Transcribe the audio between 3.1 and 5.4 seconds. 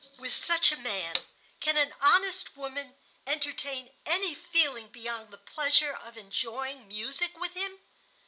entertain any feeling beyond the